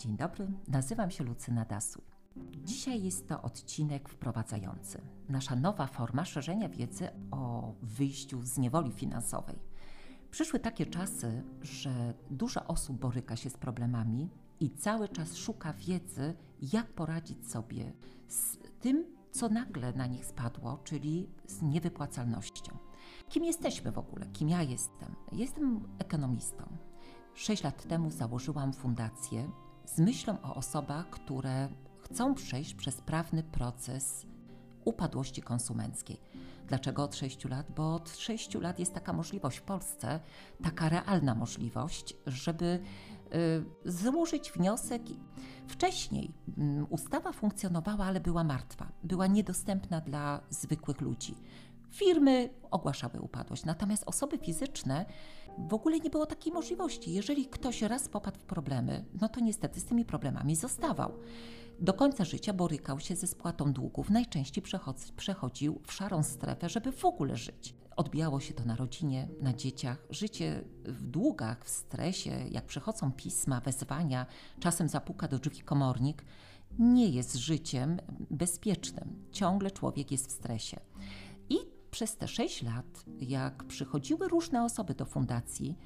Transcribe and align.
Dzień 0.00 0.16
dobry, 0.16 0.46
nazywam 0.68 1.10
się 1.10 1.24
Lucyna 1.24 1.64
Dasuj. 1.64 2.02
Dzisiaj 2.64 3.02
jest 3.02 3.28
to 3.28 3.42
odcinek 3.42 4.08
wprowadzający. 4.08 5.00
Nasza 5.28 5.56
nowa 5.56 5.86
forma 5.86 6.24
szerzenia 6.24 6.68
wiedzy 6.68 7.08
o 7.30 7.74
wyjściu 7.82 8.42
z 8.42 8.58
niewoli 8.58 8.92
finansowej. 8.92 9.58
Przyszły 10.30 10.60
takie 10.60 10.86
czasy, 10.86 11.42
że 11.62 12.14
dużo 12.30 12.66
osób 12.66 12.98
boryka 12.98 13.36
się 13.36 13.50
z 13.50 13.56
problemami 13.56 14.28
i 14.60 14.70
cały 14.70 15.08
czas 15.08 15.36
szuka 15.36 15.72
wiedzy, 15.72 16.34
jak 16.72 16.86
poradzić 16.86 17.50
sobie 17.50 17.92
z 18.28 18.56
tym, 18.80 19.04
co 19.30 19.48
nagle 19.48 19.92
na 19.92 20.06
nich 20.06 20.26
spadło, 20.26 20.78
czyli 20.84 21.28
z 21.46 21.62
niewypłacalnością. 21.62 22.76
Kim 23.28 23.44
jesteśmy 23.44 23.92
w 23.92 23.98
ogóle? 23.98 24.26
Kim 24.26 24.48
ja 24.48 24.62
jestem? 24.62 25.14
Jestem 25.32 25.88
ekonomistą. 25.98 26.76
Sześć 27.34 27.62
lat 27.62 27.88
temu 27.88 28.10
założyłam 28.10 28.72
fundację 28.72 29.50
z 29.94 29.98
myślą 29.98 30.42
o 30.42 30.54
osobach, 30.54 31.10
które 31.10 31.68
chcą 32.02 32.34
przejść 32.34 32.74
przez 32.74 33.00
prawny 33.00 33.42
proces 33.42 34.26
upadłości 34.84 35.42
konsumenckiej. 35.42 36.20
Dlaczego 36.68 37.04
od 37.04 37.16
6 37.16 37.44
lat? 37.44 37.66
Bo 37.76 37.94
od 37.94 38.16
6 38.16 38.54
lat 38.54 38.78
jest 38.78 38.94
taka 38.94 39.12
możliwość 39.12 39.58
w 39.58 39.62
Polsce, 39.62 40.20
taka 40.62 40.88
realna 40.88 41.34
możliwość, 41.34 42.16
żeby 42.26 42.80
y, 43.84 43.90
złożyć 43.90 44.52
wniosek. 44.52 45.02
Wcześniej 45.68 46.34
y, 46.48 46.84
ustawa 46.90 47.32
funkcjonowała, 47.32 48.04
ale 48.04 48.20
była 48.20 48.44
martwa, 48.44 48.92
była 49.02 49.26
niedostępna 49.26 50.00
dla 50.00 50.40
zwykłych 50.50 51.00
ludzi. 51.00 51.34
Firmy 51.90 52.50
ogłaszały 52.70 53.20
upadłość, 53.20 53.64
natomiast 53.64 54.02
osoby 54.06 54.38
fizyczne 54.38 55.06
w 55.58 55.74
ogóle 55.74 56.00
nie 56.00 56.10
było 56.10 56.26
takiej 56.26 56.52
możliwości. 56.52 57.12
Jeżeli 57.12 57.46
ktoś 57.46 57.82
raz 57.82 58.08
popadł 58.08 58.38
w 58.38 58.44
problemy, 58.44 59.04
no 59.20 59.28
to 59.28 59.40
niestety 59.40 59.80
z 59.80 59.84
tymi 59.84 60.04
problemami 60.04 60.56
zostawał. 60.56 61.12
Do 61.80 61.94
końca 61.94 62.24
życia 62.24 62.52
borykał 62.52 63.00
się 63.00 63.16
ze 63.16 63.26
spłatą 63.26 63.72
długów, 63.72 64.10
najczęściej 64.10 64.64
przechodził 65.16 65.80
w 65.86 65.92
szarą 65.92 66.22
strefę, 66.22 66.68
żeby 66.68 66.92
w 66.92 67.04
ogóle 67.04 67.36
żyć. 67.36 67.74
Odbijało 67.96 68.40
się 68.40 68.54
to 68.54 68.64
na 68.64 68.76
rodzinie, 68.76 69.28
na 69.40 69.52
dzieciach. 69.52 70.06
Życie 70.10 70.64
w 70.84 71.02
długach, 71.02 71.64
w 71.64 71.68
stresie, 71.68 72.44
jak 72.50 72.64
przychodzą 72.66 73.12
pisma, 73.12 73.60
wezwania, 73.60 74.26
czasem 74.60 74.88
zapuka 74.88 75.28
do 75.28 75.38
drzwi 75.38 75.60
komornik, 75.60 76.24
nie 76.78 77.08
jest 77.08 77.34
życiem 77.34 77.96
bezpiecznym. 78.30 79.24
Ciągle 79.32 79.70
człowiek 79.70 80.10
jest 80.10 80.28
w 80.28 80.32
stresie. 80.32 80.80
Przez 81.90 82.16
te 82.16 82.28
sześć 82.28 82.62
lat, 82.62 83.04
jak 83.20 83.64
przychodziły 83.64 84.28
różne 84.28 84.64
osoby 84.64 84.94
do 84.94 85.04
fundacji, 85.04 85.78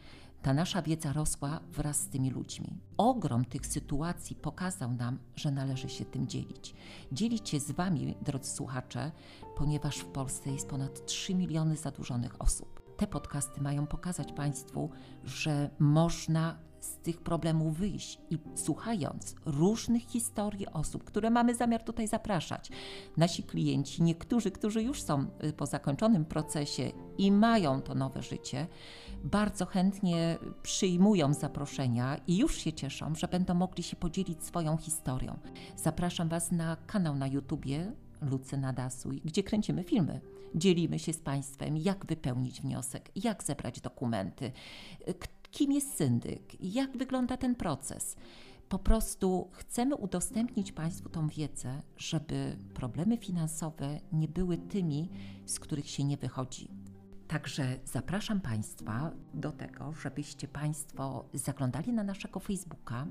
ta 0.43 0.55
nasza 0.55 0.83
wiedza 0.83 1.13
rosła 1.13 1.61
wraz 1.73 2.01
z 2.01 2.09
tymi 2.09 2.31
ludźmi. 2.31 2.69
Ogrom 2.97 3.45
tych 3.45 3.67
sytuacji 3.67 4.37
pokazał 4.37 4.93
nam, 4.93 5.19
że 5.37 5.51
należy 5.51 5.89
się 5.89 6.05
tym 6.05 6.27
dzielić. 6.27 6.75
Dzielić 7.13 7.49
się 7.49 7.61
z 7.61 7.71
Wami, 7.71 8.15
drodzy 8.23 8.51
słuchacze, 8.51 9.13
ponieważ 9.57 9.99
w 9.99 10.07
Polsce 10.07 10.51
jest 10.51 10.69
ponad 10.69 11.07
3 11.07 11.35
miliony 11.35 11.77
zadłużonych 11.77 12.43
osób. 12.43 12.97
Te 12.97 13.07
podcasty 13.07 13.61
mają 13.61 13.87
pokazać 13.87 14.33
Państwu, 14.33 14.91
że 15.25 15.71
można 15.79 16.59
z 16.85 16.97
tych 16.97 17.21
problemów 17.21 17.77
wyjść 17.77 18.21
i 18.31 18.39
słuchając 18.55 19.35
różnych 19.47 20.03
historii 20.03 20.67
osób, 20.67 21.05
które 21.05 21.31
mamy 21.31 21.55
zamiar 21.55 21.83
tutaj 21.83 22.09
zapraszać, 22.09 22.71
nasi 23.17 23.43
klienci, 23.43 24.03
niektórzy, 24.03 24.51
którzy 24.51 24.83
już 24.83 25.03
są 25.03 25.27
y, 25.45 25.53
po 25.53 25.67
zakończonym 25.67 26.25
procesie 26.25 26.93
i 27.19 27.33
mają 27.33 27.83
to 27.83 27.95
nowe 27.95 28.23
życie, 28.23 28.67
bardzo 29.25 29.67
chętnie 29.67 30.39
przyjmują 30.63 31.35
zaproszenia 31.35 32.17
i 32.27 32.37
już 32.37 32.57
się 32.57 32.73
cieszą, 32.73 33.15
że 33.15 33.29
będą 33.29 33.55
mogli 33.55 33.83
się 33.83 33.97
podzielić 33.97 34.45
swoją 34.45 34.77
historią. 34.77 35.39
Zapraszam 35.77 36.29
Was 36.29 36.53
na 36.53 36.77
kanał 36.87 37.15
na 37.17 37.27
YouTubie 37.27 37.93
Lucyna 38.23 38.73
Dasuj, 38.73 39.21
gdzie 39.25 39.43
kręcimy 39.43 39.85
filmy. 39.85 40.21
Dzielimy 40.55 40.99
się 40.99 41.13
z 41.13 41.19
Państwem, 41.19 41.77
jak 41.77 42.07
wypełnić 42.07 42.61
wniosek, 42.61 43.11
jak 43.17 43.43
zebrać 43.43 43.81
dokumenty, 43.81 44.53
kim 45.55 45.73
jest 45.73 45.97
syndyk, 45.97 46.57
jak 46.61 46.97
wygląda 46.97 47.37
ten 47.37 47.55
proces. 47.55 48.17
Po 48.69 48.79
prostu 48.79 49.49
chcemy 49.53 49.97
udostępnić 49.97 50.73
Państwu 50.73 51.09
tą 51.09 51.29
wiedzę, 51.29 51.83
żeby 51.97 52.57
problemy 52.75 53.17
finansowe 53.17 54.01
nie 54.13 54.29
były 54.29 54.59
tymi, 54.59 55.09
z 55.47 55.61
których 55.61 55.91
się 55.91 56.05
nie 56.05 56.17
wychodzi. 56.17 56.69
Także 57.29 57.79
zapraszam 57.85 58.41
Państwa 58.41 59.11
do 59.35 59.53
tego, 59.53 59.93
żebyście 59.93 60.49
Państwo 60.49 61.25
zaglądali 61.35 61.93
na 61.93 62.05
naszego 62.05 62.41
Facebooka, 62.41 63.07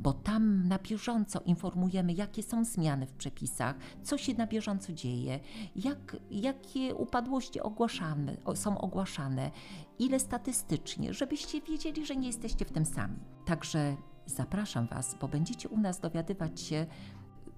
bo 0.00 0.12
tam 0.12 0.68
na 0.68 0.78
bieżąco 0.78 1.40
informujemy, 1.40 2.12
jakie 2.12 2.42
są 2.42 2.64
zmiany 2.64 3.06
w 3.06 3.12
przepisach, 3.12 3.76
co 4.02 4.18
się 4.18 4.34
na 4.34 4.46
bieżąco 4.46 4.92
dzieje, 4.92 5.40
jak, 5.76 6.16
jakie 6.30 6.94
upadłości 6.94 7.60
ogłaszane, 7.60 8.36
są 8.54 8.78
ogłaszane, 8.78 9.50
ile 9.98 10.20
statystycznie, 10.20 11.14
żebyście 11.14 11.60
wiedzieli, 11.60 12.06
że 12.06 12.16
nie 12.16 12.26
jesteście 12.26 12.64
w 12.64 12.72
tym 12.72 12.86
sami. 12.86 13.18
Także 13.44 13.96
zapraszam 14.26 14.86
Was, 14.86 15.16
bo 15.20 15.28
będziecie 15.28 15.68
u 15.68 15.78
nas 15.78 16.00
dowiadywać 16.00 16.60
się, 16.60 16.86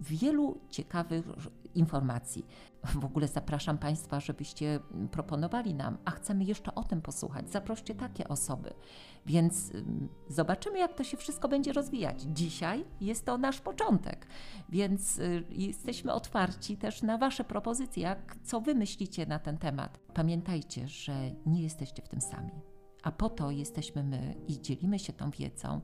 wielu 0.04 0.60
ciekawych 0.70 1.24
informacji. 1.74 2.46
W 2.84 3.04
ogóle 3.04 3.28
zapraszam 3.28 3.78
Państwa, 3.78 4.20
żebyście 4.20 4.80
proponowali 5.10 5.74
nam, 5.74 5.98
a 6.04 6.10
chcemy 6.10 6.44
jeszcze 6.44 6.74
o 6.74 6.84
tym 6.84 7.02
posłuchać. 7.02 7.50
Zaproście 7.50 7.94
takie 7.94 8.28
osoby. 8.28 8.74
Więc 9.26 9.72
zobaczymy, 10.28 10.78
jak 10.78 10.94
to 10.94 11.04
się 11.04 11.16
wszystko 11.16 11.48
będzie 11.48 11.72
rozwijać. 11.72 12.22
Dzisiaj 12.22 12.84
jest 13.00 13.26
to 13.26 13.38
nasz 13.38 13.60
początek, 13.60 14.26
więc 14.68 15.18
y, 15.18 15.44
jesteśmy 15.50 16.12
otwarci 16.12 16.76
też 16.76 17.02
na 17.02 17.18
Wasze 17.18 17.44
propozycje, 17.44 18.02
jak 18.02 18.36
co 18.42 18.60
Wy 18.60 18.74
myślicie 18.74 19.26
na 19.26 19.38
ten 19.38 19.58
temat. 19.58 19.98
Pamiętajcie, 20.14 20.88
że 20.88 21.30
nie 21.46 21.62
jesteście 21.62 22.02
w 22.02 22.08
tym 22.08 22.20
sami 22.20 22.73
a 23.04 23.12
po 23.12 23.30
to 23.30 23.50
jesteśmy 23.50 24.04
my 24.04 24.34
i 24.48 24.60
dzielimy 24.60 24.98
się 24.98 25.12
tą 25.12 25.30
wiedzą 25.30 25.80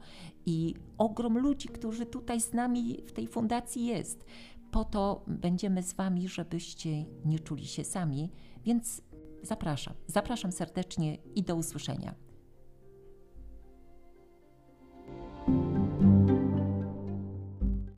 i 0.46 0.74
ogrom 0.98 1.38
ludzi, 1.38 1.68
którzy 1.68 2.06
tutaj 2.06 2.40
z 2.40 2.52
nami 2.52 3.02
w 3.06 3.12
tej 3.12 3.28
fundacji 3.28 3.86
jest. 3.86 4.24
Po 4.70 4.84
to 4.84 5.24
będziemy 5.26 5.82
z 5.82 5.92
Wami, 5.92 6.28
żebyście 6.28 7.04
nie 7.24 7.38
czuli 7.38 7.66
się 7.66 7.84
sami, 7.84 8.30
więc 8.64 9.02
zapraszam. 9.42 9.94
Zapraszam 10.06 10.52
serdecznie 10.52 11.18
i 11.34 11.42
do 11.42 11.56
usłyszenia. 11.56 12.14